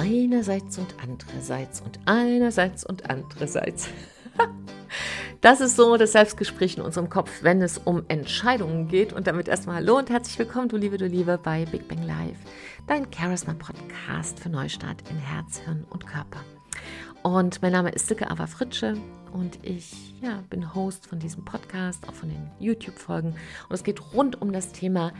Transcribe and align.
einerseits 0.00 0.78
und 0.78 0.94
andererseits 1.02 1.82
und 1.82 2.00
einerseits 2.06 2.84
und 2.84 3.08
andererseits. 3.10 3.88
Das 5.42 5.62
ist 5.62 5.76
so 5.76 5.96
das 5.96 6.12
Selbstgespräch 6.12 6.76
in 6.76 6.82
unserem 6.82 7.08
Kopf, 7.08 7.30
wenn 7.40 7.62
es 7.62 7.78
um 7.78 8.02
Entscheidungen 8.08 8.88
geht. 8.88 9.14
Und 9.14 9.26
damit 9.26 9.48
erstmal 9.48 9.76
Hallo 9.76 9.96
und 9.96 10.10
herzlich 10.10 10.38
willkommen, 10.38 10.68
du 10.68 10.76
Liebe, 10.76 10.98
du 10.98 11.06
Liebe, 11.06 11.38
bei 11.42 11.64
Big 11.64 11.88
Bang 11.88 12.02
Live, 12.02 12.36
dein 12.86 13.06
Charisma 13.10 13.54
Podcast 13.54 14.38
für 14.38 14.50
Neustart 14.50 15.02
in 15.08 15.16
Herz, 15.16 15.60
Hirn 15.60 15.86
und 15.88 16.06
Körper. 16.06 16.40
Und 17.22 17.60
mein 17.60 17.72
Name 17.72 17.90
ist 17.90 18.08
Silke 18.08 18.30
Ava 18.30 18.46
Fritsche 18.46 18.96
und 19.32 19.58
ich 19.62 20.14
ja, 20.22 20.42
bin 20.48 20.74
Host 20.74 21.06
von 21.06 21.18
diesem 21.18 21.44
Podcast, 21.44 22.08
auch 22.08 22.14
von 22.14 22.30
den 22.30 22.50
YouTube-Folgen. 22.58 23.34
Und 23.68 23.74
es 23.74 23.84
geht 23.84 24.14
rund 24.14 24.40
um 24.40 24.52
das 24.52 24.72
Thema 24.72 25.12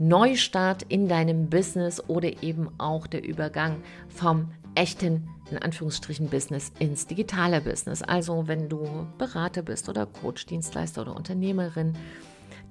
Neustart 0.00 0.82
in 0.88 1.08
deinem 1.08 1.48
Business 1.48 2.02
oder 2.08 2.42
eben 2.42 2.68
auch 2.78 3.06
der 3.06 3.22
Übergang 3.22 3.76
vom 4.08 4.50
echten, 4.74 5.28
in 5.48 5.58
Anführungsstrichen, 5.58 6.28
Business 6.28 6.72
ins 6.80 7.06
digitale 7.06 7.60
Business. 7.60 8.02
Also 8.02 8.48
wenn 8.48 8.68
du 8.68 9.06
Berater 9.16 9.62
bist 9.62 9.88
oder 9.88 10.06
Coach, 10.06 10.46
Dienstleister 10.46 11.02
oder 11.02 11.14
Unternehmerin 11.14 11.94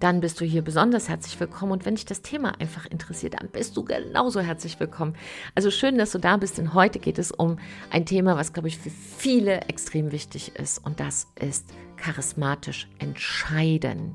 dann 0.03 0.19
bist 0.19 0.41
du 0.41 0.45
hier 0.45 0.61
besonders 0.61 1.07
herzlich 1.07 1.39
willkommen. 1.39 1.71
Und 1.71 1.85
wenn 1.85 1.95
dich 1.95 2.03
das 2.05 2.21
Thema 2.21 2.59
einfach 2.59 2.85
interessiert, 2.85 3.35
dann 3.39 3.47
bist 3.47 3.77
du 3.77 3.85
genauso 3.85 4.41
herzlich 4.41 4.77
willkommen. 4.81 5.15
Also 5.55 5.71
schön, 5.71 5.97
dass 5.97 6.11
du 6.11 6.17
da 6.17 6.35
bist, 6.35 6.57
denn 6.57 6.73
heute 6.73 6.99
geht 6.99 7.17
es 7.17 7.31
um 7.31 7.57
ein 7.89 8.05
Thema, 8.05 8.35
was, 8.35 8.51
glaube 8.51 8.67
ich, 8.67 8.77
für 8.77 8.89
viele 8.89 9.61
extrem 9.61 10.11
wichtig 10.11 10.57
ist. 10.57 10.85
Und 10.85 10.99
das 10.99 11.27
ist 11.39 11.69
charismatisch 11.95 12.89
entscheiden. 12.99 14.13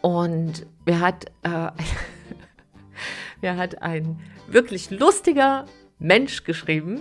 Und 0.00 0.66
mir 0.84 0.98
hat, 0.98 1.26
äh, 1.44 1.70
mir 3.42 3.56
hat 3.56 3.82
ein 3.82 4.18
wirklich 4.48 4.90
lustiger 4.90 5.66
Mensch 6.00 6.42
geschrieben, 6.42 7.00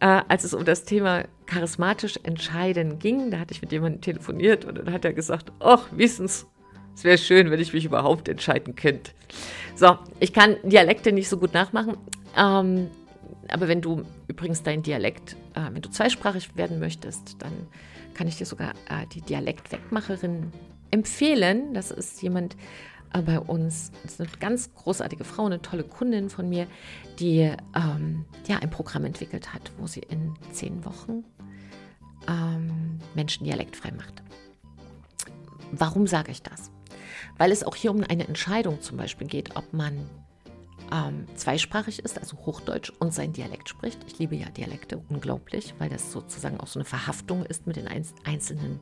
äh, 0.00 0.20
als 0.28 0.44
es 0.44 0.52
um 0.52 0.66
das 0.66 0.84
Thema 0.84 1.24
charismatisch 1.46 2.18
entscheiden 2.22 2.98
ging. 2.98 3.30
Da 3.30 3.38
hatte 3.38 3.54
ich 3.54 3.62
mit 3.62 3.72
jemandem 3.72 4.02
telefoniert 4.02 4.66
und 4.66 4.76
dann 4.76 4.92
hat 4.92 5.06
er 5.06 5.14
gesagt, 5.14 5.52
ach, 5.60 5.86
wissens, 5.90 6.46
es 6.94 7.04
wäre 7.04 7.18
schön, 7.18 7.50
wenn 7.50 7.60
ich 7.60 7.72
mich 7.72 7.84
überhaupt 7.84 8.28
entscheiden 8.28 8.76
könnte. 8.76 9.12
So, 9.74 9.98
ich 10.20 10.32
kann 10.32 10.56
Dialekte 10.62 11.12
nicht 11.12 11.28
so 11.28 11.38
gut 11.38 11.52
nachmachen. 11.52 11.96
Ähm, 12.36 12.88
aber 13.48 13.68
wenn 13.68 13.80
du 13.80 14.04
übrigens 14.28 14.62
dein 14.62 14.82
Dialekt, 14.82 15.36
äh, 15.54 15.72
wenn 15.72 15.82
du 15.82 15.90
zweisprachig 15.90 16.56
werden 16.56 16.78
möchtest, 16.78 17.36
dann 17.40 17.52
kann 18.14 18.28
ich 18.28 18.36
dir 18.36 18.46
sogar 18.46 18.70
äh, 18.88 19.06
die 19.12 19.20
Dialektwegmacherin 19.20 20.52
empfehlen. 20.90 21.74
Das 21.74 21.90
ist 21.90 22.22
jemand 22.22 22.56
äh, 23.12 23.20
bei 23.20 23.38
uns, 23.38 23.90
das 24.02 24.12
ist 24.12 24.20
eine 24.20 24.30
ganz 24.38 24.72
großartige 24.74 25.24
Frau, 25.24 25.46
eine 25.46 25.60
tolle 25.60 25.84
Kundin 25.84 26.30
von 26.30 26.48
mir, 26.48 26.66
die 27.18 27.52
ähm, 27.74 28.24
ja 28.46 28.58
ein 28.58 28.70
Programm 28.70 29.04
entwickelt 29.04 29.52
hat, 29.52 29.72
wo 29.78 29.86
sie 29.86 30.00
in 30.00 30.34
zehn 30.52 30.84
Wochen 30.84 31.24
ähm, 32.28 32.98
Menschen 33.14 33.44
dialektfrei 33.44 33.92
macht. 33.92 34.22
Warum 35.72 36.06
sage 36.06 36.30
ich 36.30 36.42
das? 36.42 36.70
Weil 37.38 37.52
es 37.52 37.64
auch 37.64 37.76
hier 37.76 37.90
um 37.90 38.02
eine 38.02 38.26
Entscheidung 38.26 38.80
zum 38.80 38.96
Beispiel 38.96 39.26
geht, 39.26 39.56
ob 39.56 39.72
man 39.72 40.08
ähm, 40.92 41.26
zweisprachig 41.34 42.00
ist, 42.00 42.18
also 42.18 42.36
Hochdeutsch 42.44 42.92
und 42.98 43.14
sein 43.14 43.32
Dialekt 43.32 43.68
spricht. 43.68 44.00
Ich 44.06 44.18
liebe 44.18 44.36
ja 44.36 44.48
Dialekte 44.50 45.02
unglaublich, 45.08 45.74
weil 45.78 45.88
das 45.88 46.12
sozusagen 46.12 46.60
auch 46.60 46.66
so 46.66 46.78
eine 46.78 46.84
Verhaftung 46.84 47.44
ist 47.44 47.66
mit 47.66 47.76
den 47.76 47.88
einzelnen 48.24 48.80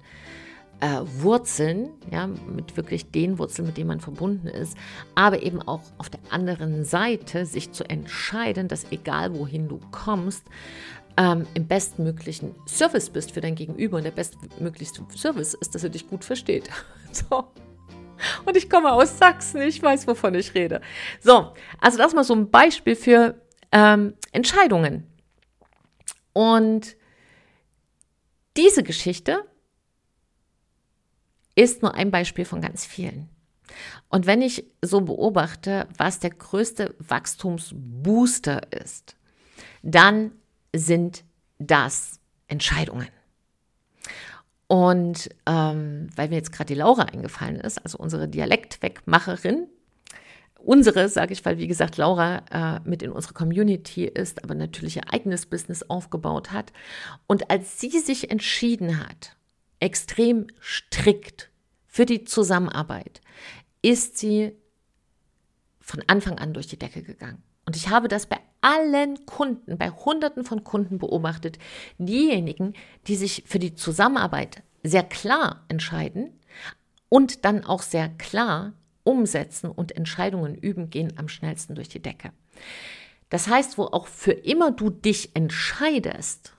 äh, 0.80 1.00
Wurzeln, 1.20 1.91
ja, 2.10 2.27
mit 2.27 2.77
wirklich 2.77 3.10
den 3.10 3.38
Wurzeln, 3.38 3.66
mit 3.66 3.77
denen 3.77 3.88
man 3.88 4.00
verbunden 4.00 4.48
ist, 4.48 4.77
aber 5.14 5.42
eben 5.42 5.62
auch 5.62 5.83
auf 5.98 6.10
der 6.10 6.20
anderen 6.30 6.84
Seite 6.84 7.47
sich 7.47 7.72
zu 7.72 7.88
entscheiden, 7.88 8.69
dass 8.69 8.91
egal 8.91 9.34
wohin 9.34 9.69
du 9.69 9.78
kommst, 9.93 10.44
ähm, 11.16 11.47
im 11.54 11.69
bestmöglichen 11.69 12.54
Service 12.66 13.10
bist 13.10 13.32
für 13.32 13.41
dein 13.41 13.54
Gegenüber 13.54 13.99
und 13.99 14.04
der 14.04 14.10
bestmöglichste 14.10 15.03
Service 15.14 15.54
ist, 15.54 15.75
dass 15.75 15.84
er 15.84 15.91
dich 15.91 16.09
gut 16.09 16.25
versteht. 16.25 16.69
So. 17.14 17.44
Und 18.44 18.56
ich 18.56 18.71
komme 18.71 18.93
aus 18.93 19.19
Sachsen, 19.19 19.60
ich 19.62 19.83
weiß, 19.83 20.06
wovon 20.06 20.34
ich 20.34 20.55
rede. 20.55 20.81
So, 21.21 21.53
also 21.81 21.99
das 21.99 22.15
mal 22.15 22.25
so 22.25 22.34
ein 22.34 22.50
Beispiel 22.50 22.97
für 22.97 23.41
ähm, 23.71 24.15
Entscheidungen. 24.33 25.06
Und 26.32 26.97
diese 28.56 28.82
Geschichte 28.82 29.44
ist 31.55 31.82
nur 31.82 31.94
ein 31.94 32.11
Beispiel 32.11 32.44
von 32.44 32.61
ganz 32.61 32.84
vielen. 32.84 33.28
Und 34.09 34.27
wenn 34.27 34.43
ich 34.43 34.65
so 34.82 35.00
beobachte, 35.00 35.88
was 35.97 36.19
der 36.19 36.31
größte 36.31 36.94
Wachstumsbooster 36.99 38.72
ist, 38.72 39.16
dann 39.82 40.32
sind 40.75 41.25
das 41.59 42.21
Entscheidungen. 42.49 43.09
Und 44.72 45.28
ähm, 45.44 46.09
weil 46.16 46.31
mir 46.31 46.37
jetzt 46.37 46.50
gerade 46.50 46.69
die 46.69 46.81
Laura 46.81 47.03
eingefallen 47.03 47.60
ist, 47.60 47.77
also 47.84 47.99
unsere 47.99 48.27
Dialektwegmacherin, 48.27 49.66
unsere, 50.56 51.10
sage 51.10 51.34
ich, 51.34 51.44
weil 51.44 51.59
wie 51.59 51.66
gesagt 51.66 51.99
Laura 51.99 52.38
äh, 52.50 52.81
mit 52.88 53.03
in 53.03 53.12
unserer 53.12 53.34
Community 53.34 54.06
ist, 54.06 54.43
aber 54.43 54.55
natürlich 54.55 54.97
ihr 54.97 55.12
eigenes 55.12 55.44
Business 55.44 55.82
aufgebaut 55.82 56.53
hat. 56.53 56.72
Und 57.27 57.50
als 57.50 57.82
sie 57.82 57.91
sich 58.00 58.31
entschieden 58.31 58.99
hat, 58.99 59.37
extrem 59.78 60.47
strikt 60.59 61.50
für 61.87 62.06
die 62.06 62.25
Zusammenarbeit, 62.25 63.21
ist 63.82 64.16
sie 64.16 64.56
von 65.81 66.03
Anfang 66.06 66.38
an 66.38 66.55
durch 66.55 66.69
die 66.69 66.78
Decke 66.78 67.03
gegangen. 67.03 67.43
Und 67.66 67.77
ich 67.77 67.91
habe 67.91 68.09
das 68.09 68.25
bei 68.25 68.38
allen 68.62 69.27
Kunden, 69.27 69.77
bei 69.77 69.91
Hunderten 69.91 70.45
von 70.45 70.65
Kunden 70.65 70.99
beobachtet. 70.99 71.59
Diejenigen, 71.99 72.73
die 73.06 73.17
sich 73.17 73.45
für 73.47 73.59
die 73.59 73.75
Zusammenarbeit 73.75 74.62
sehr 74.83 75.03
klar 75.03 75.65
entscheiden 75.69 76.41
und 77.09 77.45
dann 77.45 77.65
auch 77.65 77.83
sehr 77.83 78.09
klar 78.09 78.73
umsetzen 79.05 79.71
und 79.71 79.93
Entscheidungen 79.93 80.55
üben, 80.55 80.89
gehen 80.89 81.12
am 81.17 81.28
schnellsten 81.28 81.75
durch 81.75 81.89
die 81.89 82.00
Decke. 82.03 82.33
Das 83.28 83.49
heißt, 83.49 83.78
wo 83.78 83.84
auch 83.84 84.06
für 84.06 84.33
immer 84.33 84.73
du 84.73 84.91
dich 84.91 85.34
entscheidest, 85.34 86.53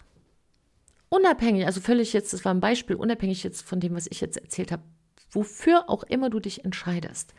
unabhängig, 1.10 1.66
also 1.66 1.82
völlig 1.82 2.14
jetzt, 2.14 2.34
das 2.34 2.44
war 2.44 2.54
ein 2.54 2.60
Beispiel, 2.60 2.96
unabhängig 2.96 3.44
jetzt 3.44 3.62
von 3.62 3.80
dem, 3.80 3.96
was 3.96 4.08
ich 4.08 4.22
jetzt 4.22 4.38
erzählt 4.38 4.72
habe, 4.72 4.84
wofür 5.30 5.90
auch 5.90 6.04
immer 6.04 6.30
du 6.30 6.40
dich 6.40 6.66
entscheidest. 6.66 7.34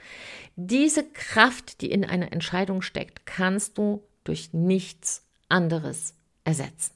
Diese 0.57 1.05
Kraft, 1.05 1.81
die 1.81 1.91
in 1.91 2.05
einer 2.05 2.33
Entscheidung 2.33 2.83
steckt, 2.83 3.27
kannst 3.27 3.79
du 3.79 4.03
durch 4.25 4.53
nichts 4.53 5.27
anderes 5.49 6.15
ersetzen. 6.45 6.93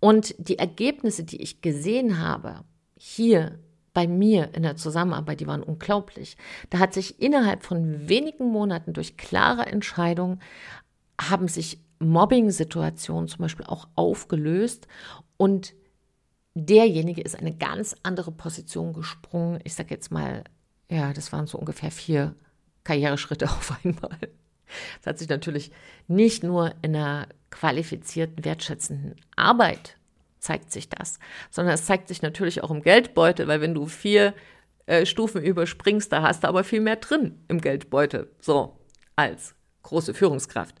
Und 0.00 0.34
die 0.38 0.58
Ergebnisse, 0.58 1.24
die 1.24 1.40
ich 1.40 1.62
gesehen 1.62 2.18
habe, 2.18 2.64
hier 2.96 3.58
bei 3.94 4.06
mir 4.06 4.52
in 4.54 4.64
der 4.64 4.76
Zusammenarbeit, 4.76 5.40
die 5.40 5.46
waren 5.46 5.62
unglaublich. 5.62 6.36
Da 6.68 6.78
hat 6.78 6.92
sich 6.92 7.22
innerhalb 7.22 7.62
von 7.62 8.08
wenigen 8.08 8.50
Monaten 8.50 8.92
durch 8.92 9.16
klare 9.16 9.66
Entscheidungen 9.66 10.40
haben 11.18 11.48
sich 11.48 11.78
Mobbing-Situationen 12.00 13.28
zum 13.28 13.38
Beispiel 13.38 13.66
auch 13.66 13.88
aufgelöst 13.94 14.88
und 15.36 15.74
derjenige 16.54 17.22
ist 17.22 17.38
eine 17.38 17.56
ganz 17.56 17.96
andere 18.02 18.32
Position 18.32 18.92
gesprungen. 18.92 19.60
Ich 19.64 19.74
sage 19.74 19.94
jetzt 19.94 20.10
mal, 20.10 20.44
ja, 20.90 21.12
das 21.12 21.32
waren 21.32 21.46
so 21.46 21.56
ungefähr 21.56 21.90
vier 21.90 22.34
Karriereschritte 22.82 23.46
auf 23.50 23.78
einmal. 23.82 24.18
Das 25.00 25.10
hat 25.10 25.18
sich 25.18 25.28
natürlich 25.28 25.70
nicht 26.08 26.42
nur 26.42 26.74
in 26.82 26.96
einer 26.96 27.28
qualifizierten, 27.50 28.44
wertschätzenden 28.44 29.14
Arbeit 29.36 29.96
zeigt 30.40 30.70
sich 30.70 30.88
das, 30.88 31.18
sondern 31.50 31.74
es 31.74 31.86
zeigt 31.86 32.08
sich 32.08 32.20
natürlich 32.20 32.62
auch 32.62 32.70
im 32.70 32.82
Geldbeutel, 32.82 33.48
weil 33.48 33.60
wenn 33.60 33.74
du 33.74 33.86
vier 33.86 34.34
äh, 34.86 35.06
Stufen 35.06 35.42
überspringst, 35.42 36.12
da 36.12 36.22
hast 36.22 36.44
du 36.44 36.48
aber 36.48 36.64
viel 36.64 36.80
mehr 36.80 36.96
drin 36.96 37.40
im 37.48 37.60
Geldbeutel, 37.60 38.30
so 38.40 38.78
als 39.16 39.54
große 39.82 40.12
Führungskraft. 40.12 40.76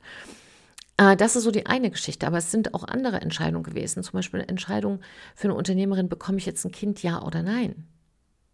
Äh, 0.98 1.16
das 1.16 1.36
ist 1.36 1.44
so 1.44 1.50
die 1.50 1.66
eine 1.66 1.90
Geschichte, 1.90 2.26
aber 2.26 2.38
es 2.38 2.50
sind 2.50 2.74
auch 2.74 2.84
andere 2.84 3.20
Entscheidungen 3.20 3.64
gewesen. 3.64 4.02
Zum 4.02 4.12
Beispiel 4.12 4.40
eine 4.40 4.48
Entscheidung 4.48 5.00
für 5.34 5.48
eine 5.48 5.54
Unternehmerin, 5.54 6.08
bekomme 6.08 6.38
ich 6.38 6.46
jetzt 6.46 6.64
ein 6.64 6.72
Kind, 6.72 7.02
ja 7.02 7.22
oder 7.22 7.42
nein? 7.42 7.86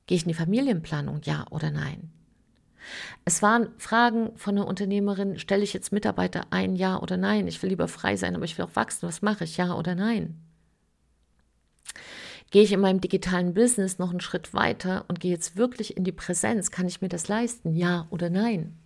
Gehe 0.06 0.16
ich 0.16 0.22
in 0.22 0.28
die 0.28 0.34
Familienplanung, 0.34 1.20
ja 1.24 1.46
oder 1.50 1.70
nein? 1.70 2.12
Es 3.24 3.42
waren 3.42 3.68
Fragen 3.78 4.30
von 4.36 4.56
einer 4.56 4.66
Unternehmerin, 4.66 5.38
stelle 5.38 5.62
ich 5.62 5.72
jetzt 5.72 5.92
Mitarbeiter 5.92 6.46
ein, 6.50 6.76
ja 6.76 7.00
oder 7.00 7.16
nein? 7.16 7.46
Ich 7.46 7.62
will 7.62 7.70
lieber 7.70 7.88
frei 7.88 8.16
sein, 8.16 8.34
aber 8.34 8.44
ich 8.44 8.58
will 8.58 8.64
auch 8.64 8.76
wachsen. 8.76 9.06
Was 9.08 9.22
mache 9.22 9.44
ich, 9.44 9.56
ja 9.56 9.74
oder 9.74 9.94
nein? 9.94 10.40
Gehe 12.50 12.62
ich 12.62 12.72
in 12.72 12.80
meinem 12.80 13.00
digitalen 13.00 13.54
Business 13.54 13.98
noch 13.98 14.10
einen 14.10 14.20
Schritt 14.20 14.54
weiter 14.54 15.04
und 15.08 15.20
gehe 15.20 15.30
jetzt 15.30 15.56
wirklich 15.56 15.96
in 15.96 16.04
die 16.04 16.12
Präsenz? 16.12 16.70
Kann 16.70 16.88
ich 16.88 17.00
mir 17.00 17.08
das 17.08 17.28
leisten, 17.28 17.76
ja 17.76 18.08
oder 18.10 18.28
nein? 18.28 18.76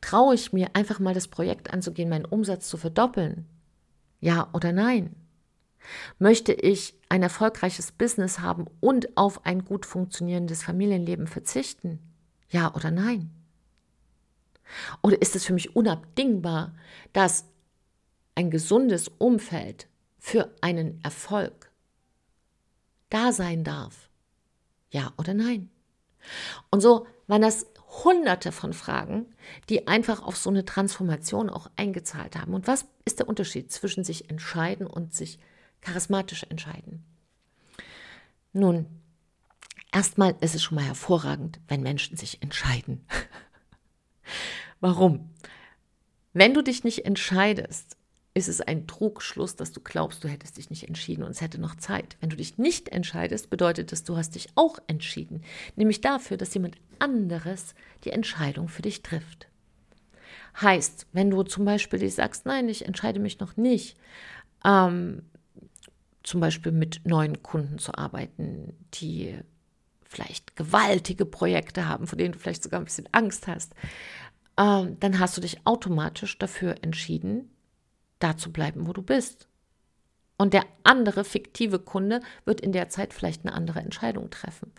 Traue 0.00 0.34
ich 0.34 0.52
mir 0.52 0.70
einfach 0.72 0.98
mal 0.98 1.14
das 1.14 1.28
Projekt 1.28 1.72
anzugehen, 1.72 2.08
meinen 2.08 2.24
Umsatz 2.24 2.68
zu 2.68 2.78
verdoppeln? 2.78 3.46
Ja 4.20 4.48
oder 4.54 4.72
nein? 4.72 5.14
Möchte 6.18 6.52
ich 6.52 6.94
ein 7.08 7.22
erfolgreiches 7.22 7.92
Business 7.92 8.40
haben 8.40 8.66
und 8.80 9.16
auf 9.16 9.44
ein 9.44 9.64
gut 9.64 9.86
funktionierendes 9.86 10.62
Familienleben 10.62 11.26
verzichten? 11.26 11.98
Ja 12.50 12.74
oder 12.74 12.90
nein? 12.90 13.30
Oder 15.02 15.20
ist 15.20 15.34
es 15.34 15.44
für 15.44 15.52
mich 15.52 15.74
unabdingbar, 15.74 16.74
dass 17.12 17.44
ein 18.34 18.50
gesundes 18.50 19.08
Umfeld 19.08 19.88
für 20.18 20.54
einen 20.60 21.02
Erfolg 21.02 21.70
da 23.08 23.32
sein 23.32 23.64
darf. 23.64 24.08
Ja 24.90 25.12
oder 25.18 25.34
nein? 25.34 25.70
Und 26.70 26.80
so 26.80 27.06
waren 27.26 27.42
das 27.42 27.66
hunderte 28.04 28.52
von 28.52 28.72
Fragen, 28.72 29.26
die 29.68 29.88
einfach 29.88 30.22
auf 30.22 30.36
so 30.36 30.50
eine 30.50 30.64
Transformation 30.64 31.50
auch 31.50 31.68
eingezahlt 31.76 32.36
haben. 32.36 32.54
Und 32.54 32.66
was 32.66 32.86
ist 33.04 33.18
der 33.18 33.28
Unterschied 33.28 33.72
zwischen 33.72 34.04
sich 34.04 34.30
entscheiden 34.30 34.86
und 34.86 35.14
sich 35.14 35.38
charismatisch 35.80 36.44
entscheiden? 36.44 37.04
Nun, 38.52 38.86
erstmal 39.92 40.36
ist 40.40 40.54
es 40.54 40.62
schon 40.62 40.76
mal 40.76 40.84
hervorragend, 40.84 41.60
wenn 41.68 41.82
Menschen 41.82 42.16
sich 42.16 42.42
entscheiden. 42.42 43.04
Warum? 44.80 45.30
Wenn 46.32 46.54
du 46.54 46.62
dich 46.62 46.84
nicht 46.84 47.04
entscheidest, 47.04 47.96
ist 48.32 48.48
es 48.48 48.60
ein 48.60 48.86
Trugschluss, 48.86 49.56
dass 49.56 49.72
du 49.72 49.80
glaubst, 49.80 50.22
du 50.22 50.28
hättest 50.28 50.56
dich 50.56 50.70
nicht 50.70 50.86
entschieden 50.86 51.24
und 51.24 51.32
es 51.32 51.40
hätte 51.40 51.60
noch 51.60 51.74
Zeit. 51.74 52.16
Wenn 52.20 52.30
du 52.30 52.36
dich 52.36 52.58
nicht 52.58 52.88
entscheidest, 52.90 53.50
bedeutet 53.50 53.90
das, 53.90 54.04
du 54.04 54.16
hast 54.16 54.36
dich 54.36 54.48
auch 54.54 54.78
entschieden, 54.86 55.42
nämlich 55.74 56.00
dafür, 56.00 56.36
dass 56.36 56.54
jemand 56.54 56.76
anderes 57.00 57.74
die 58.04 58.10
Entscheidung 58.10 58.68
für 58.68 58.82
dich 58.82 59.02
trifft. 59.02 59.48
Heißt, 60.60 61.06
wenn 61.12 61.30
du 61.30 61.42
zum 61.42 61.64
Beispiel 61.64 61.98
dich 61.98 62.14
sagst, 62.14 62.46
nein, 62.46 62.68
ich 62.68 62.86
entscheide 62.86 63.18
mich 63.18 63.40
noch 63.40 63.56
nicht, 63.56 63.96
ähm, 64.64 65.22
zum 66.22 66.40
Beispiel 66.40 66.72
mit 66.72 67.00
neuen 67.04 67.42
Kunden 67.42 67.78
zu 67.78 67.94
arbeiten, 67.94 68.76
die 68.94 69.38
vielleicht 70.10 70.56
gewaltige 70.56 71.24
Projekte 71.24 71.86
haben, 71.88 72.06
von 72.08 72.18
denen 72.18 72.32
du 72.32 72.38
vielleicht 72.38 72.64
sogar 72.64 72.80
ein 72.80 72.84
bisschen 72.84 73.08
Angst 73.12 73.46
hast, 73.46 73.74
ähm, 74.58 74.96
dann 74.98 75.20
hast 75.20 75.36
du 75.36 75.40
dich 75.40 75.64
automatisch 75.64 76.36
dafür 76.36 76.82
entschieden, 76.82 77.48
da 78.18 78.36
zu 78.36 78.52
bleiben, 78.52 78.88
wo 78.88 78.92
du 78.92 79.02
bist. 79.02 79.46
Und 80.36 80.52
der 80.52 80.64
andere 80.82 81.24
fiktive 81.24 81.78
Kunde 81.78 82.22
wird 82.44 82.60
in 82.60 82.72
der 82.72 82.88
Zeit 82.88 83.14
vielleicht 83.14 83.44
eine 83.44 83.54
andere 83.54 83.80
Entscheidung 83.80 84.30
treffen. 84.30 84.72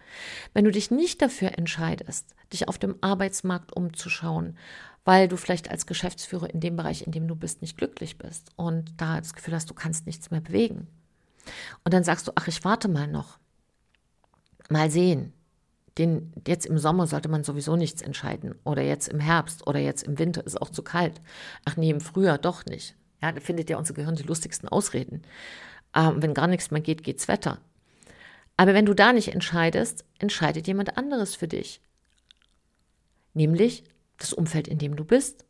Wenn 0.54 0.66
du 0.66 0.72
dich 0.72 0.92
nicht 0.92 1.22
dafür 1.22 1.58
entscheidest, 1.58 2.36
dich 2.52 2.68
auf 2.68 2.78
dem 2.78 2.96
Arbeitsmarkt 3.00 3.72
umzuschauen, 3.74 4.58
weil 5.06 5.28
du 5.28 5.38
vielleicht 5.38 5.72
als 5.72 5.86
Geschäftsführer 5.86 6.50
in 6.50 6.60
dem 6.60 6.76
Bereich, 6.76 7.04
in 7.04 7.12
dem 7.12 7.28
du 7.28 7.36
bist, 7.36 7.62
nicht 7.62 7.78
glücklich 7.78 8.18
bist 8.18 8.50
und 8.58 8.94
da 8.98 9.20
das 9.20 9.34
Gefühl 9.34 9.56
hast, 9.56 9.70
du 9.70 9.74
kannst 9.74 10.08
nichts 10.08 10.30
mehr 10.30 10.42
bewegen. 10.42 10.88
Und 11.86 11.94
dann 11.94 12.04
sagst 12.04 12.28
du, 12.28 12.34
ach, 12.36 12.48
ich 12.48 12.66
warte 12.66 12.88
mal 12.88 13.08
noch. 13.08 13.40
Mal 14.72 14.90
sehen. 14.90 15.34
Den, 15.98 16.32
jetzt 16.48 16.66
im 16.66 16.78
Sommer 16.78 17.06
sollte 17.06 17.28
man 17.28 17.44
sowieso 17.44 17.76
nichts 17.76 18.02
entscheiden. 18.02 18.56
Oder 18.64 18.82
jetzt 18.82 19.10
im 19.10 19.20
Herbst 19.20 19.68
oder 19.68 19.80
jetzt 19.80 20.04
im 20.04 20.18
Winter 20.18 20.46
ist 20.46 20.62
auch 20.62 20.70
zu 20.70 20.84
kalt. 20.84 21.22
Ach 21.66 21.76
nee, 21.76 21.90
im 21.90 22.00
Frühjahr 22.00 22.38
doch 22.38 22.66
nicht. 22.66 22.96
Ja, 23.22 23.32
da 23.32 23.42
findet 23.42 23.70
ja 23.70 23.78
unser 23.78 23.94
Gehirn 23.94 24.16
die 24.16 24.24
lustigsten 24.24 24.70
Ausreden. 24.70 25.24
Ähm, 25.94 26.22
wenn 26.22 26.34
gar 26.34 26.48
nichts 26.48 26.72
mehr 26.72 26.82
geht, 26.82 27.04
geht's 27.04 27.28
Wetter. 27.28 27.60
Aber 28.58 28.74
wenn 28.74 28.86
du 28.86 28.94
da 28.94 29.12
nicht 29.12 29.34
entscheidest, 29.34 30.06
entscheidet 30.20 30.68
jemand 30.68 30.98
anderes 30.98 31.36
für 31.36 31.48
dich. 31.48 31.82
Nämlich 33.34 33.84
das 34.18 34.34
Umfeld, 34.34 34.68
in 34.68 34.78
dem 34.78 34.96
du 34.96 35.04
bist. 35.04 35.46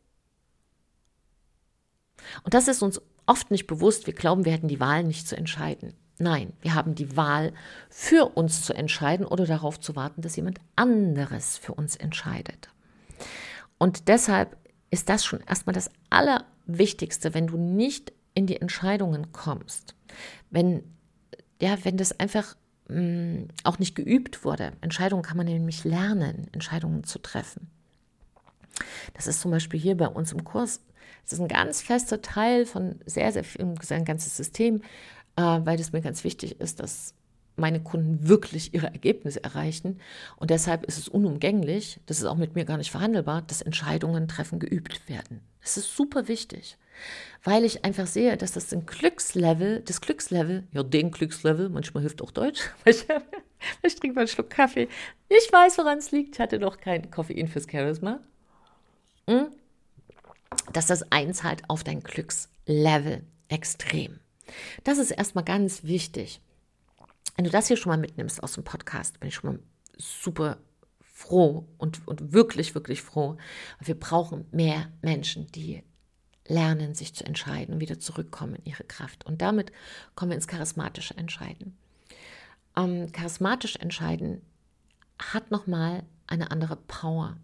Und 2.42 2.54
das 2.54 2.68
ist 2.68 2.82
uns 2.82 3.00
oft 3.26 3.50
nicht 3.50 3.66
bewusst. 3.66 4.06
Wir 4.06 4.14
glauben, 4.14 4.44
wir 4.44 4.52
hätten 4.52 4.68
die 4.68 4.80
Wahl 4.80 5.04
nicht 5.04 5.28
zu 5.28 5.36
entscheiden. 5.36 5.94
Nein, 6.22 6.52
wir 6.60 6.76
haben 6.76 6.94
die 6.94 7.16
Wahl, 7.16 7.52
für 7.90 8.36
uns 8.36 8.64
zu 8.64 8.72
entscheiden 8.74 9.26
oder 9.26 9.44
darauf 9.44 9.80
zu 9.80 9.96
warten, 9.96 10.22
dass 10.22 10.36
jemand 10.36 10.60
anderes 10.76 11.58
für 11.58 11.74
uns 11.74 11.96
entscheidet. 11.96 12.68
Und 13.76 14.06
deshalb 14.06 14.56
ist 14.90 15.08
das 15.08 15.24
schon 15.24 15.40
erstmal 15.40 15.74
das 15.74 15.90
aller 16.10 16.44
Wichtigste, 16.66 17.34
wenn 17.34 17.48
du 17.48 17.56
nicht 17.56 18.12
in 18.34 18.46
die 18.46 18.60
Entscheidungen 18.60 19.32
kommst, 19.32 19.96
wenn, 20.50 20.84
ja, 21.60 21.76
wenn 21.82 21.96
das 21.96 22.20
einfach 22.20 22.54
mh, 22.86 23.00
mm, 23.00 23.48
auch 23.64 23.80
nicht 23.80 23.96
geübt 23.96 24.44
wurde. 24.44 24.74
Entscheidungen 24.80 25.24
kann 25.24 25.36
man 25.36 25.46
nämlich 25.46 25.82
lernen, 25.82 26.46
Entscheidungen 26.52 27.02
zu 27.02 27.18
treffen. 27.18 27.68
Das 29.14 29.26
ist 29.26 29.40
zum 29.40 29.50
Beispiel 29.50 29.80
hier 29.80 29.96
bei 29.96 30.06
uns 30.06 30.30
im 30.30 30.44
Kurs. 30.44 30.82
Das 31.24 31.32
ist 31.32 31.40
ein 31.40 31.48
ganz 31.48 31.82
fester 31.82 32.22
Teil 32.22 32.64
von 32.64 33.00
sehr, 33.06 33.32
sehr 33.32 33.42
viel, 33.42 33.74
ein 33.90 34.04
ganzes 34.04 34.36
System, 34.36 34.82
weil 35.36 35.80
es 35.80 35.92
mir 35.92 36.00
ganz 36.00 36.24
wichtig 36.24 36.60
ist, 36.60 36.80
dass 36.80 37.14
meine 37.56 37.80
Kunden 37.80 38.28
wirklich 38.28 38.74
ihre 38.74 38.86
Ergebnisse 38.86 39.42
erreichen. 39.44 40.00
Und 40.36 40.50
deshalb 40.50 40.84
ist 40.84 40.98
es 40.98 41.08
unumgänglich, 41.08 42.00
das 42.06 42.18
ist 42.18 42.24
auch 42.24 42.36
mit 42.36 42.54
mir 42.54 42.64
gar 42.64 42.78
nicht 42.78 42.90
verhandelbar, 42.90 43.42
dass 43.42 43.62
Entscheidungen 43.62 44.28
treffen 44.28 44.58
geübt 44.58 45.08
werden. 45.08 45.40
Das 45.60 45.76
ist 45.76 45.94
super 45.94 46.28
wichtig, 46.28 46.76
weil 47.44 47.64
ich 47.64 47.84
einfach 47.84 48.06
sehe, 48.06 48.36
dass 48.36 48.52
das 48.52 48.72
ein 48.72 48.86
Glückslevel, 48.86 49.80
das 49.80 50.00
Glückslevel, 50.00 50.64
ja, 50.72 50.82
den 50.82 51.10
Glückslevel, 51.10 51.68
manchmal 51.68 52.02
hilft 52.02 52.22
auch 52.22 52.30
Deutsch, 52.30 52.62
ich, 52.84 53.06
ich 53.82 53.94
trinke 53.96 54.14
mal 54.14 54.22
einen 54.22 54.28
Schluck 54.28 54.50
Kaffee. 54.50 54.88
Ich 55.28 55.52
weiß, 55.52 55.78
woran 55.78 55.98
es 55.98 56.10
liegt. 56.10 56.36
Ich 56.36 56.40
hatte 56.40 56.58
noch 56.58 56.78
kein 56.78 57.10
Koffein 57.10 57.48
fürs 57.48 57.66
Charisma. 57.70 58.20
Hm? 59.28 59.48
Dass 60.72 60.86
das 60.86 61.10
einzahlt 61.12 61.62
auf 61.68 61.84
dein 61.84 62.02
Glückslevel 62.02 63.22
extrem. 63.48 64.18
Das 64.84 64.98
ist 64.98 65.10
erstmal 65.10 65.44
ganz 65.44 65.84
wichtig. 65.84 66.40
Wenn 67.36 67.44
du 67.44 67.50
das 67.50 67.68
hier 67.68 67.76
schon 67.76 67.90
mal 67.90 67.98
mitnimmst 67.98 68.42
aus 68.42 68.52
dem 68.52 68.64
Podcast, 68.64 69.18
bin 69.20 69.28
ich 69.28 69.34
schon 69.34 69.54
mal 69.54 69.60
super 69.96 70.58
froh 71.00 71.68
und, 71.78 72.06
und 72.06 72.32
wirklich, 72.32 72.74
wirklich 72.74 73.02
froh. 73.02 73.36
Wir 73.80 73.98
brauchen 73.98 74.46
mehr 74.50 74.90
Menschen, 75.02 75.46
die 75.52 75.82
lernen, 76.46 76.94
sich 76.94 77.14
zu 77.14 77.24
entscheiden 77.24 77.74
und 77.74 77.80
wieder 77.80 77.98
zurückkommen 77.98 78.56
in 78.56 78.64
ihre 78.66 78.84
Kraft. 78.84 79.24
Und 79.24 79.40
damit 79.40 79.72
kommen 80.14 80.30
wir 80.30 80.36
ins 80.36 80.48
charismatische 80.48 81.16
Entscheiden. 81.16 81.76
Ähm, 82.76 83.12
charismatisch 83.12 83.76
entscheiden 83.76 84.42
hat 85.18 85.50
nochmal 85.50 86.02
eine 86.26 86.50
andere 86.50 86.76
Power, 86.76 87.36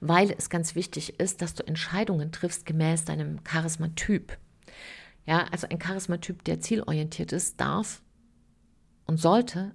weil 0.00 0.30
es 0.30 0.50
ganz 0.50 0.74
wichtig 0.74 1.18
ist, 1.18 1.40
dass 1.40 1.54
du 1.54 1.66
Entscheidungen 1.66 2.32
triffst 2.32 2.66
gemäß 2.66 3.04
deinem 3.04 3.42
Charismatyp. 3.44 4.36
Ja, 5.26 5.46
also 5.50 5.68
ein 5.68 5.78
Charismatyp, 5.78 6.44
der 6.44 6.60
zielorientiert 6.60 7.32
ist, 7.32 7.60
darf 7.60 8.02
und 9.06 9.18
sollte 9.18 9.74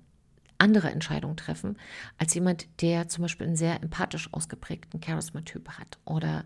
andere 0.57 0.89
Entscheidungen 0.89 1.37
treffen 1.37 1.77
als 2.17 2.33
jemand, 2.33 2.67
der 2.81 3.07
zum 3.07 3.23
Beispiel 3.23 3.47
einen 3.47 3.55
sehr 3.55 3.81
empathisch 3.81 4.33
ausgeprägten 4.33 5.01
Charisma-Typ 5.03 5.69
hat 5.69 5.97
oder 6.05 6.45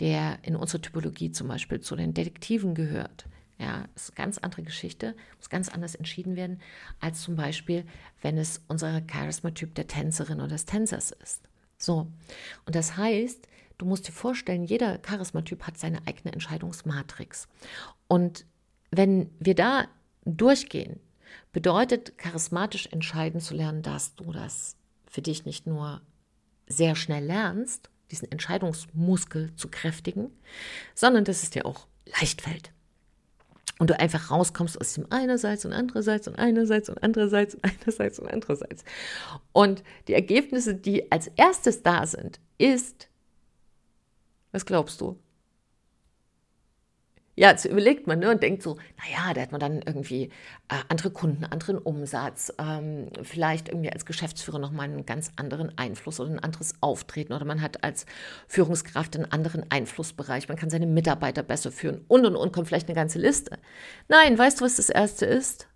der 0.00 0.38
in 0.42 0.56
unserer 0.56 0.82
Typologie 0.82 1.30
zum 1.30 1.48
Beispiel 1.48 1.80
zu 1.80 1.94
den 1.96 2.14
Detektiven 2.14 2.74
gehört. 2.74 3.26
Ja, 3.58 3.84
ist 3.94 4.10
eine 4.10 4.16
ganz 4.16 4.38
andere 4.38 4.62
Geschichte, 4.64 5.14
muss 5.36 5.48
ganz 5.48 5.68
anders 5.68 5.94
entschieden 5.94 6.34
werden, 6.34 6.60
als 6.98 7.22
zum 7.22 7.36
Beispiel, 7.36 7.84
wenn 8.20 8.36
es 8.36 8.64
unser 8.66 9.00
Charisma-Typ 9.08 9.76
der 9.76 9.86
Tänzerin 9.86 10.40
oder 10.40 10.48
des 10.48 10.64
Tänzers 10.64 11.12
ist. 11.12 11.48
So, 11.78 12.08
und 12.66 12.74
das 12.74 12.96
heißt, 12.96 13.46
du 13.78 13.86
musst 13.86 14.08
dir 14.08 14.12
vorstellen, 14.12 14.64
jeder 14.64 15.00
Charisma-Typ 15.06 15.64
hat 15.64 15.78
seine 15.78 16.06
eigene 16.06 16.32
Entscheidungsmatrix. 16.32 17.48
Und 18.08 18.46
wenn 18.90 19.30
wir 19.38 19.54
da 19.54 19.86
durchgehen, 20.24 21.00
bedeutet 21.52 22.16
charismatisch 22.18 22.86
entscheiden 22.86 23.40
zu 23.40 23.54
lernen, 23.54 23.82
dass 23.82 24.14
du 24.14 24.32
das 24.32 24.76
für 25.06 25.22
dich 25.22 25.44
nicht 25.44 25.66
nur 25.66 26.00
sehr 26.66 26.96
schnell 26.96 27.24
lernst, 27.24 27.90
diesen 28.10 28.30
Entscheidungsmuskel 28.30 29.54
zu 29.56 29.68
kräftigen, 29.68 30.30
sondern 30.94 31.24
dass 31.24 31.42
es 31.42 31.50
dir 31.50 31.66
auch 31.66 31.86
leicht 32.20 32.42
fällt. 32.42 32.72
Und 33.78 33.90
du 33.90 33.98
einfach 33.98 34.30
rauskommst 34.30 34.80
aus 34.80 34.94
dem 34.94 35.06
einerseits 35.10 35.64
und 35.64 35.72
andererseits 35.72 36.28
und 36.28 36.38
einerseits 36.38 36.88
und 36.88 37.02
andererseits 37.02 37.54
und 37.56 37.64
einerseits 37.64 38.18
und 38.20 38.28
andererseits. 38.28 38.84
Und 39.52 39.82
die 40.06 40.14
Ergebnisse, 40.14 40.74
die 40.74 41.10
als 41.10 41.26
erstes 41.36 41.82
da 41.82 42.06
sind, 42.06 42.38
ist, 42.56 43.08
was 44.54 44.64
glaubst 44.64 45.00
du? 45.00 45.18
Ja, 47.36 47.50
jetzt 47.50 47.64
überlegt 47.64 48.06
man 48.06 48.20
ne, 48.20 48.30
und 48.30 48.44
denkt 48.44 48.62
so, 48.62 48.76
naja, 48.96 49.34
da 49.34 49.40
hat 49.40 49.50
man 49.50 49.60
dann 49.60 49.82
irgendwie 49.82 50.30
äh, 50.68 50.76
andere 50.88 51.10
Kunden, 51.10 51.44
anderen 51.44 51.78
Umsatz, 51.78 52.52
ähm, 52.58 53.10
vielleicht 53.22 53.68
irgendwie 53.68 53.90
als 53.90 54.06
Geschäftsführer 54.06 54.60
nochmal 54.60 54.84
einen 54.84 55.04
ganz 55.04 55.32
anderen 55.34 55.76
Einfluss 55.76 56.20
oder 56.20 56.30
ein 56.30 56.38
anderes 56.38 56.74
Auftreten 56.80 57.32
oder 57.32 57.44
man 57.44 57.60
hat 57.60 57.82
als 57.82 58.06
Führungskraft 58.46 59.16
einen 59.16 59.32
anderen 59.32 59.68
Einflussbereich, 59.68 60.46
man 60.46 60.56
kann 60.56 60.70
seine 60.70 60.86
Mitarbeiter 60.86 61.42
besser 61.42 61.72
führen 61.72 62.04
und 62.06 62.24
und 62.24 62.36
und 62.36 62.52
kommt 62.52 62.68
vielleicht 62.68 62.86
eine 62.86 62.94
ganze 62.94 63.18
Liste. 63.18 63.58
Nein, 64.06 64.38
weißt 64.38 64.60
du, 64.60 64.64
was 64.64 64.76
das 64.76 64.88
Erste 64.88 65.26
ist? 65.26 65.66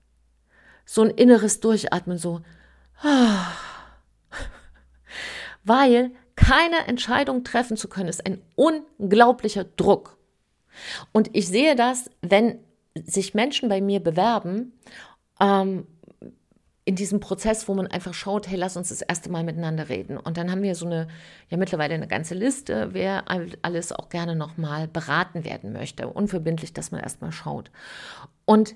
So 0.84 1.02
ein 1.02 1.10
inneres 1.10 1.58
Durchatmen, 1.58 2.18
so, 2.18 2.42
weil 5.64 6.12
keine 6.38 6.86
Entscheidung 6.86 7.42
treffen 7.42 7.76
zu 7.76 7.88
können, 7.88 8.08
ist 8.08 8.24
ein 8.24 8.40
unglaublicher 8.54 9.64
Druck. 9.64 10.16
Und 11.12 11.30
ich 11.32 11.48
sehe 11.48 11.74
das, 11.74 12.10
wenn 12.22 12.60
sich 12.94 13.34
Menschen 13.34 13.68
bei 13.68 13.80
mir 13.80 14.00
bewerben, 14.00 14.72
ähm, 15.40 15.86
in 16.84 16.94
diesem 16.94 17.18
Prozess, 17.20 17.68
wo 17.68 17.74
man 17.74 17.88
einfach 17.88 18.14
schaut, 18.14 18.48
hey, 18.48 18.56
lass 18.56 18.76
uns 18.76 18.88
das 18.88 19.02
erste 19.02 19.30
Mal 19.30 19.42
miteinander 19.42 19.88
reden. 19.88 20.16
Und 20.16 20.36
dann 20.38 20.50
haben 20.50 20.62
wir 20.62 20.74
so 20.74 20.86
eine, 20.86 21.08
ja 21.50 21.58
mittlerweile 21.58 21.94
eine 21.94 22.08
ganze 22.08 22.34
Liste, 22.34 22.90
wer 22.92 23.24
alles 23.60 23.92
auch 23.92 24.08
gerne 24.08 24.36
nochmal 24.36 24.86
beraten 24.88 25.44
werden 25.44 25.72
möchte. 25.72 26.08
Unverbindlich, 26.08 26.72
dass 26.72 26.92
man 26.92 27.02
erstmal 27.02 27.32
schaut. 27.32 27.70
Und 28.46 28.74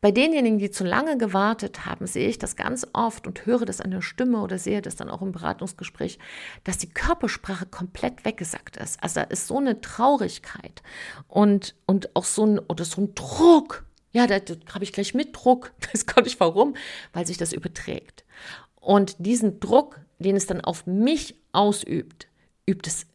bei 0.00 0.12
denjenigen, 0.12 0.58
die 0.58 0.70
zu 0.70 0.84
lange 0.84 1.18
gewartet 1.18 1.84
haben, 1.84 2.06
sehe 2.06 2.28
ich 2.28 2.38
das 2.38 2.54
ganz 2.54 2.86
oft 2.92 3.26
und 3.26 3.46
höre 3.46 3.64
das 3.64 3.80
an 3.80 3.90
der 3.90 4.02
Stimme 4.02 4.40
oder 4.40 4.58
sehe 4.58 4.80
das 4.80 4.96
dann 4.96 5.10
auch 5.10 5.22
im 5.22 5.32
Beratungsgespräch, 5.32 6.18
dass 6.62 6.78
die 6.78 6.88
Körpersprache 6.88 7.66
komplett 7.66 8.24
weggesackt 8.24 8.76
ist. 8.76 9.02
Also 9.02 9.20
da 9.20 9.26
ist 9.26 9.48
so 9.48 9.58
eine 9.58 9.80
Traurigkeit 9.80 10.82
und, 11.26 11.74
und 11.86 12.14
auch 12.14 12.24
so 12.24 12.46
ein, 12.46 12.58
oder 12.60 12.84
so 12.84 13.02
ein 13.02 13.14
Druck 13.14 13.84
ja, 14.12 14.26
da, 14.26 14.38
da 14.38 14.54
habe 14.72 14.84
ich 14.84 14.92
gleich 14.92 15.14
mit 15.14 15.36
Druck. 15.36 15.72
Das 15.92 16.06
konnte 16.06 16.28
ich 16.28 16.40
warum? 16.40 16.74
Weil 17.12 17.26
sich 17.26 17.36
das 17.36 17.52
überträgt. 17.52 18.24
Und 18.76 19.16
diesen 19.18 19.60
Druck, 19.60 20.00
den 20.18 20.36
es 20.36 20.46
dann 20.46 20.60
auf 20.60 20.86
mich 20.86 21.36
ausübt, 21.52 22.28
übt 22.66 22.88
es 22.88 23.06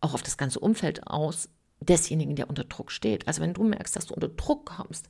auch 0.00 0.14
auf 0.14 0.22
das 0.22 0.36
ganze 0.36 0.60
Umfeld 0.60 1.06
aus, 1.06 1.48
desjenigen, 1.80 2.36
der 2.36 2.48
unter 2.48 2.64
Druck 2.64 2.90
steht. 2.90 3.26
Also 3.28 3.42
wenn 3.42 3.54
du 3.54 3.64
merkst, 3.64 3.96
dass 3.96 4.06
du 4.06 4.14
unter 4.14 4.28
Druck 4.28 4.66
kommst, 4.66 5.08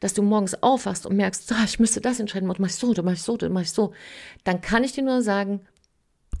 dass 0.00 0.14
du 0.14 0.22
morgens 0.22 0.62
aufwachst 0.62 1.06
und 1.06 1.16
merkst, 1.16 1.50
ah, 1.52 1.64
ich 1.64 1.78
müsste 1.78 2.00
das 2.00 2.20
entscheiden, 2.20 2.48
mach 2.48 2.58
ich 2.58 2.74
so, 2.74 2.92
dann 2.92 3.04
mach 3.04 3.12
ich 3.12 3.22
so, 3.22 3.36
dann 3.36 3.52
mach 3.52 3.62
ich 3.62 3.72
so, 3.72 3.92
dann 4.44 4.60
kann 4.60 4.84
ich 4.84 4.92
dir 4.92 5.04
nur 5.04 5.22
sagen, 5.22 5.60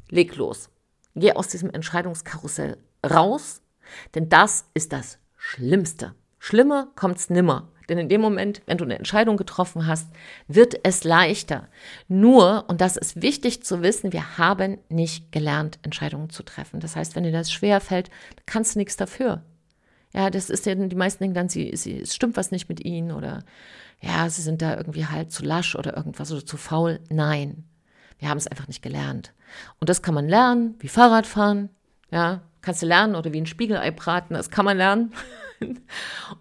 leg 0.08 0.36
los. 0.36 0.70
Geh 1.14 1.32
aus 1.32 1.48
diesem 1.48 1.70
Entscheidungskarussell 1.70 2.78
raus, 3.08 3.62
denn 4.14 4.28
das 4.28 4.66
ist 4.74 4.92
das 4.92 5.18
Schlimmste. 5.36 6.14
Schlimmer 6.38 6.88
kommt's 6.94 7.30
nimmer. 7.30 7.72
Denn 7.88 7.98
in 7.98 8.08
dem 8.10 8.20
Moment, 8.20 8.60
wenn 8.66 8.76
du 8.76 8.84
eine 8.84 8.98
Entscheidung 8.98 9.38
getroffen 9.38 9.86
hast, 9.86 10.08
wird 10.46 10.78
es 10.84 11.04
leichter. 11.04 11.68
Nur, 12.06 12.66
und 12.68 12.82
das 12.82 12.98
ist 12.98 13.22
wichtig 13.22 13.64
zu 13.64 13.82
wissen, 13.82 14.12
wir 14.12 14.36
haben 14.36 14.78
nicht 14.90 15.32
gelernt, 15.32 15.78
Entscheidungen 15.82 16.28
zu 16.28 16.42
treffen. 16.42 16.80
Das 16.80 16.96
heißt, 16.96 17.16
wenn 17.16 17.24
dir 17.24 17.32
das 17.32 17.50
schwer 17.50 17.80
fällt, 17.80 18.10
kannst 18.44 18.74
du 18.74 18.78
nichts 18.78 18.96
dafür. 18.96 19.42
Ja, 20.14 20.30
das 20.30 20.50
ist 20.50 20.66
ja, 20.66 20.74
die 20.74 20.96
meisten 20.96 21.22
denken 21.22 21.34
dann, 21.34 21.48
sie, 21.48 21.76
sie, 21.76 22.00
es 22.00 22.14
stimmt 22.14 22.36
was 22.36 22.50
nicht 22.50 22.68
mit 22.68 22.84
ihnen 22.84 23.12
oder 23.12 23.44
ja, 24.00 24.28
sie 24.30 24.42
sind 24.42 24.62
da 24.62 24.76
irgendwie 24.76 25.06
halt 25.06 25.32
zu 25.32 25.44
lasch 25.44 25.74
oder 25.74 25.96
irgendwas 25.96 26.32
oder 26.32 26.44
zu 26.44 26.56
faul. 26.56 27.00
Nein, 27.10 27.64
wir 28.18 28.28
haben 28.28 28.38
es 28.38 28.46
einfach 28.46 28.68
nicht 28.68 28.82
gelernt. 28.82 29.34
Und 29.80 29.88
das 29.88 30.02
kann 30.02 30.14
man 30.14 30.28
lernen, 30.28 30.76
wie 30.78 30.88
Fahrradfahren, 30.88 31.68
ja, 32.10 32.42
kannst 32.60 32.82
du 32.82 32.86
lernen 32.86 33.14
oder 33.14 33.32
wie 33.32 33.40
ein 33.40 33.46
Spiegelei 33.46 33.90
braten, 33.90 34.34
das 34.34 34.50
kann 34.50 34.64
man 34.64 34.76
lernen. 34.76 35.12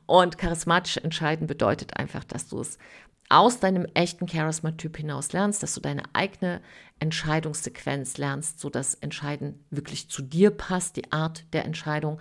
Und 0.05 0.37
charismatisch 0.37 0.97
entscheiden 0.97 1.47
bedeutet 1.47 1.97
einfach, 1.97 2.23
dass 2.23 2.47
du 2.47 2.59
es 2.59 2.77
aus 3.29 3.59
deinem 3.59 3.85
echten 3.93 4.27
Charisma-Typ 4.27 4.97
hinaus 4.97 5.33
lernst, 5.33 5.61
dass 5.61 5.73
du 5.73 5.81
deine 5.81 6.03
eigene 6.13 6.61
Entscheidungssequenz 6.99 8.17
lernst, 8.17 8.59
sodass 8.59 8.93
Entscheiden 8.95 9.65
wirklich 9.69 10.09
zu 10.09 10.21
dir 10.21 10.51
passt, 10.51 10.95
die 10.95 11.11
Art 11.11 11.43
der 11.53 11.65
Entscheidung 11.65 12.19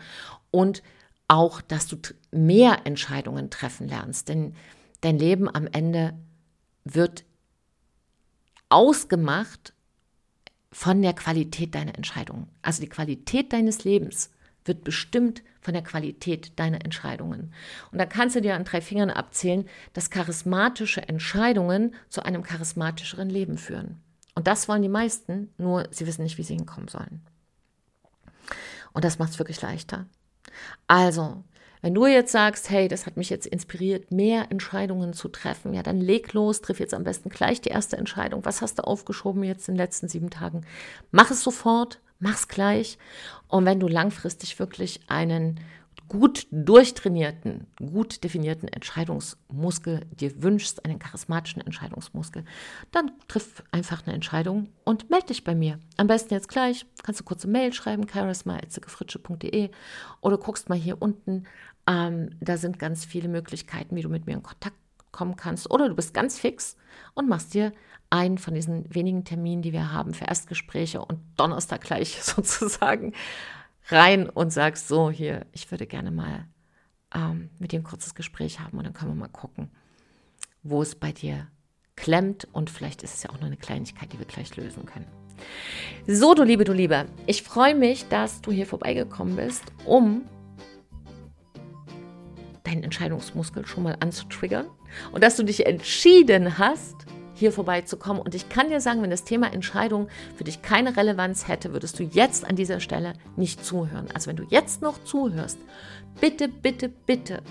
und 0.50 0.82
auch, 1.28 1.60
dass 1.60 1.86
du 1.86 1.96
mehr 2.30 2.86
Entscheidungen 2.86 3.50
treffen 3.50 3.88
lernst. 3.88 4.28
Denn 4.28 4.54
dein 5.00 5.18
Leben 5.18 5.52
am 5.52 5.66
Ende 5.66 6.14
wird 6.84 7.24
ausgemacht 8.68 9.72
von 10.72 11.02
der 11.02 11.14
Qualität 11.14 11.74
deiner 11.74 11.96
Entscheidungen. 11.96 12.48
Also 12.62 12.82
die 12.82 12.88
Qualität 12.88 13.52
deines 13.52 13.84
Lebens 13.84 14.30
wird 14.64 14.84
bestimmt 14.84 15.42
von 15.60 15.74
der 15.74 15.82
Qualität 15.82 16.58
deiner 16.58 16.84
Entscheidungen. 16.84 17.52
Und 17.92 17.98
da 17.98 18.06
kannst 18.06 18.36
du 18.36 18.40
dir 18.40 18.54
an 18.54 18.64
drei 18.64 18.80
Fingern 18.80 19.10
abzählen, 19.10 19.68
dass 19.92 20.10
charismatische 20.10 21.08
Entscheidungen 21.08 21.94
zu 22.08 22.24
einem 22.24 22.42
charismatischeren 22.42 23.30
Leben 23.30 23.58
führen. 23.58 24.00
Und 24.34 24.46
das 24.46 24.68
wollen 24.68 24.82
die 24.82 24.88
meisten, 24.88 25.50
nur 25.56 25.88
sie 25.90 26.06
wissen 26.06 26.24
nicht, 26.24 26.36
wie 26.36 26.42
sie 26.42 26.54
hinkommen 26.54 26.88
sollen. 26.88 27.22
Und 28.92 29.04
das 29.04 29.18
macht 29.18 29.32
es 29.32 29.38
wirklich 29.38 29.62
leichter. 29.62 30.06
Also, 30.86 31.42
wenn 31.82 31.94
du 31.94 32.06
jetzt 32.06 32.32
sagst, 32.32 32.70
hey, 32.70 32.88
das 32.88 33.06
hat 33.06 33.16
mich 33.16 33.30
jetzt 33.30 33.46
inspiriert, 33.46 34.10
mehr 34.10 34.50
Entscheidungen 34.50 35.12
zu 35.12 35.28
treffen, 35.28 35.74
ja, 35.74 35.82
dann 35.82 36.00
leg 36.00 36.32
los, 36.32 36.60
triff 36.60 36.80
jetzt 36.80 36.94
am 36.94 37.04
besten 37.04 37.28
gleich 37.28 37.60
die 37.60 37.68
erste 37.68 37.96
Entscheidung. 37.96 38.44
Was 38.44 38.62
hast 38.62 38.78
du 38.78 38.84
aufgeschoben 38.84 39.44
jetzt 39.44 39.68
in 39.68 39.74
den 39.74 39.78
letzten 39.78 40.08
sieben 40.08 40.30
Tagen? 40.30 40.66
Mach 41.10 41.30
es 41.30 41.42
sofort, 41.42 42.00
mach's 42.18 42.48
gleich. 42.48 42.98
Und 43.48 43.66
wenn 43.66 43.80
du 43.80 43.88
langfristig 43.88 44.58
wirklich 44.58 45.00
einen 45.06 45.60
gut 46.08 46.46
durchtrainierten, 46.50 47.66
gut 47.78 48.22
definierten 48.24 48.68
Entscheidungsmuskel 48.68 50.06
dir 50.10 50.42
wünschst, 50.42 50.84
einen 50.84 50.98
charismatischen 50.98 51.62
Entscheidungsmuskel, 51.62 52.44
dann 52.92 53.12
triff 53.28 53.62
einfach 53.72 54.06
eine 54.06 54.14
Entscheidung 54.14 54.68
und 54.84 55.10
melde 55.10 55.26
dich 55.26 55.44
bei 55.44 55.54
mir. 55.54 55.78
Am 55.96 56.06
besten 56.06 56.34
jetzt 56.34 56.48
gleich, 56.48 56.86
kannst 57.02 57.20
du 57.20 57.24
kurze 57.24 57.48
Mail 57.48 57.72
schreiben, 57.72 58.06
charisma.de 58.08 59.70
oder 60.20 60.38
guckst 60.38 60.68
mal 60.68 60.78
hier 60.78 61.00
unten. 61.00 61.44
Ähm, 61.88 62.30
da 62.40 62.56
sind 62.56 62.78
ganz 62.78 63.04
viele 63.04 63.28
Möglichkeiten, 63.28 63.96
wie 63.96 64.02
du 64.02 64.08
mit 64.08 64.26
mir 64.26 64.34
in 64.34 64.42
Kontakt 64.42 64.76
kommen 65.12 65.36
kannst. 65.36 65.70
Oder 65.70 65.88
du 65.88 65.94
bist 65.94 66.14
ganz 66.14 66.38
fix 66.38 66.76
und 67.14 67.28
machst 67.28 67.54
dir 67.54 67.72
einen 68.10 68.38
von 68.38 68.54
diesen 68.54 68.92
wenigen 68.94 69.24
Terminen, 69.24 69.62
die 69.62 69.72
wir 69.72 69.92
haben 69.92 70.14
für 70.14 70.26
Erstgespräche 70.26 71.04
und 71.04 71.20
Donnerstag 71.36 71.80
gleich 71.80 72.22
sozusagen 72.22 73.12
rein 73.86 74.28
und 74.28 74.52
sagst 74.52 74.88
so, 74.88 75.10
hier, 75.10 75.46
ich 75.52 75.70
würde 75.70 75.86
gerne 75.86 76.10
mal 76.10 76.46
ähm, 77.14 77.50
mit 77.58 77.72
dir 77.72 77.80
ein 77.80 77.84
kurzes 77.84 78.14
Gespräch 78.14 78.60
haben 78.60 78.78
und 78.78 78.84
dann 78.84 78.92
können 78.92 79.12
wir 79.12 79.16
mal 79.16 79.28
gucken, 79.28 79.70
wo 80.62 80.82
es 80.82 80.94
bei 80.94 81.12
dir 81.12 81.46
klemmt 81.94 82.46
und 82.52 82.70
vielleicht 82.70 83.02
ist 83.02 83.14
es 83.14 83.22
ja 83.22 83.30
auch 83.30 83.38
nur 83.38 83.46
eine 83.46 83.56
Kleinigkeit, 83.56 84.12
die 84.12 84.18
wir 84.18 84.26
gleich 84.26 84.56
lösen 84.56 84.84
können. 84.86 85.06
So, 86.06 86.34
du 86.34 86.42
Liebe, 86.42 86.64
du 86.64 86.72
Liebe, 86.72 87.06
ich 87.26 87.42
freue 87.42 87.74
mich, 87.74 88.08
dass 88.08 88.40
du 88.40 88.52
hier 88.52 88.66
vorbeigekommen 88.66 89.36
bist, 89.36 89.64
um 89.84 90.22
deinen 92.64 92.82
Entscheidungsmuskel 92.82 93.66
schon 93.66 93.84
mal 93.84 93.96
anzutriggern 94.00 94.66
und 95.12 95.22
dass 95.22 95.36
du 95.36 95.44
dich 95.44 95.66
entschieden 95.66 96.58
hast, 96.58 97.06
hier 97.36 97.52
vorbeizukommen. 97.52 98.20
Und 98.20 98.34
ich 98.34 98.48
kann 98.48 98.70
dir 98.70 98.80
sagen, 98.80 99.02
wenn 99.02 99.10
das 99.10 99.24
Thema 99.24 99.52
Entscheidung 99.52 100.08
für 100.34 100.44
dich 100.44 100.62
keine 100.62 100.96
Relevanz 100.96 101.46
hätte, 101.46 101.72
würdest 101.72 101.98
du 101.98 102.02
jetzt 102.02 102.44
an 102.44 102.56
dieser 102.56 102.80
Stelle 102.80 103.12
nicht 103.36 103.64
zuhören. 103.64 104.08
Also 104.14 104.28
wenn 104.28 104.36
du 104.36 104.44
jetzt 104.48 104.82
noch 104.82 105.04
zuhörst, 105.04 105.58
bitte, 106.20 106.48
bitte, 106.48 106.88
bitte 106.88 107.42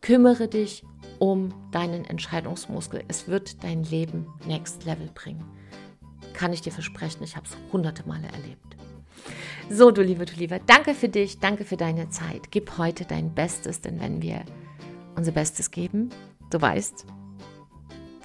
kümmere 0.00 0.48
dich 0.48 0.82
um 1.18 1.54
deinen 1.70 2.04
Entscheidungsmuskel. 2.04 3.04
Es 3.06 3.28
wird 3.28 3.62
dein 3.62 3.84
Leben 3.84 4.26
next 4.46 4.84
level 4.84 5.08
bringen. 5.14 5.44
Kann 6.32 6.52
ich 6.52 6.62
dir 6.62 6.72
versprechen, 6.72 7.22
ich 7.22 7.36
habe 7.36 7.46
es 7.46 7.56
hunderte 7.70 8.08
Male 8.08 8.26
erlebt. 8.26 8.76
So, 9.70 9.90
du 9.90 10.02
Liebe, 10.02 10.24
du 10.24 10.34
Lieber, 10.34 10.58
danke 10.58 10.94
für 10.94 11.08
dich, 11.08 11.38
danke 11.38 11.64
für 11.64 11.76
deine 11.76 12.10
Zeit. 12.10 12.50
Gib 12.50 12.78
heute 12.78 13.04
dein 13.04 13.34
Bestes, 13.34 13.80
denn 13.80 14.00
wenn 14.00 14.22
wir 14.22 14.42
unser 15.14 15.32
Bestes 15.32 15.70
geben, 15.70 16.10
du 16.50 16.60
weißt, 16.60 17.06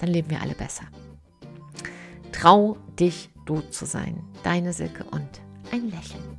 dann 0.00 0.10
leben 0.10 0.30
wir 0.30 0.40
alle 0.40 0.54
besser. 0.54 0.84
Trau 2.32 2.76
dich, 2.98 3.30
du 3.46 3.60
zu 3.60 3.84
sein. 3.86 4.22
Deine 4.42 4.72
Silke 4.72 5.04
und 5.04 5.28
ein 5.72 5.90
Lächeln. 5.90 6.38